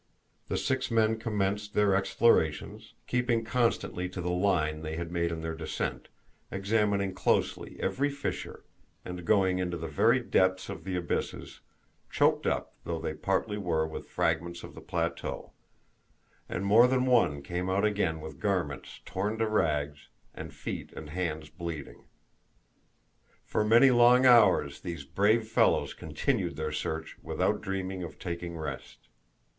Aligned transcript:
The 0.47 0.57
six 0.57 0.89
men 0.89 1.19
commenced 1.19 1.75
their 1.75 1.95
explorations, 1.95 2.95
keeping 3.05 3.43
constantly 3.45 4.09
to 4.09 4.19
the 4.19 4.31
line 4.31 4.81
they 4.81 4.95
had 4.95 5.11
made 5.11 5.31
in 5.31 5.41
their 5.41 5.53
descent, 5.53 6.09
examining 6.49 7.13
closely 7.13 7.77
every 7.79 8.09
fissure, 8.09 8.65
and 9.05 9.23
going 9.23 9.59
into 9.59 9.77
the 9.77 9.85
very 9.87 10.19
depths 10.19 10.69
of 10.69 10.85
the 10.85 10.95
abysses, 10.95 11.59
choked 12.09 12.47
up 12.47 12.73
though 12.83 12.97
they 12.99 13.13
partly 13.13 13.59
were 13.59 13.85
with 13.85 14.09
fragments 14.09 14.63
of 14.63 14.73
the 14.73 14.81
plateau; 14.81 15.53
and 16.49 16.65
more 16.65 16.87
than 16.87 17.05
one 17.05 17.43
came 17.43 17.69
out 17.69 17.85
again 17.85 18.21
with 18.21 18.39
garments 18.39 19.01
torn 19.05 19.37
to 19.37 19.47
rags, 19.47 20.07
and 20.33 20.51
feet 20.51 20.91
and 20.93 21.11
hands 21.11 21.47
bleeding. 21.51 22.05
For 23.45 23.63
many 23.63 23.91
long 23.91 24.25
hours 24.25 24.79
these 24.79 25.03
brave 25.05 25.47
fellows 25.47 25.93
continued 25.93 26.55
their 26.55 26.71
search 26.71 27.17
without 27.21 27.61
dreaming 27.61 28.01
of 28.01 28.17
taking 28.17 28.57
rest. 28.57 28.97